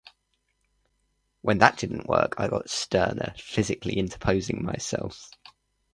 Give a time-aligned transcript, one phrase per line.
[1.41, 5.29] When that didn’t work I got sterner, physically interposing myself.